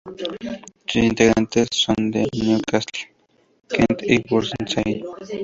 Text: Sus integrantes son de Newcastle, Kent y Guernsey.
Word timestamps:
Sus 0.87 1.03
integrantes 1.03 1.67
son 1.71 1.93
de 2.09 2.27
Newcastle, 2.33 3.07
Kent 3.69 4.01
y 4.01 4.17
Guernsey. 4.23 5.03